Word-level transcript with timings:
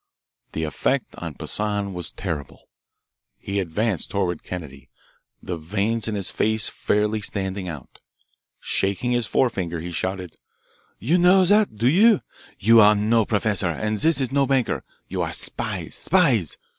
The 0.53 0.63
effect 0.63 1.13
on 1.17 1.35
Poissan 1.35 1.93
was 1.93 2.09
terrible. 2.09 2.63
He 3.37 3.59
advanced 3.59 4.09
toward 4.09 4.41
Kennedy, 4.43 4.89
the 5.43 5.59
veins 5.59 6.07
in 6.07 6.15
his 6.15 6.31
face 6.31 6.69
fairly 6.69 7.21
standing 7.21 7.69
out. 7.69 8.01
Shaking 8.59 9.11
his 9.11 9.27
forefinger, 9.27 9.79
he 9.79 9.91
shouted: 9.91 10.37
"You 10.97 11.19
know 11.19 11.45
that, 11.45 11.77
do 11.77 11.87
you? 11.87 12.21
You 12.57 12.79
are 12.81 12.95
no 12.95 13.25
professor, 13.27 13.67
and 13.69 13.95
this 13.99 14.19
is 14.19 14.31
no 14.31 14.47
banker. 14.47 14.83
You 15.07 15.21
are 15.21 15.33
spies, 15.33 15.93
spies. 15.97 16.57